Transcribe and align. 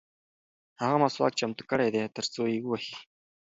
هغه 0.81 0.95
مسواک 1.03 1.33
چمتو 1.39 1.63
کړی 1.69 1.87
دی 1.93 2.03
ترڅو 2.15 2.43
یې 2.51 2.59
ووهي. 2.61 2.95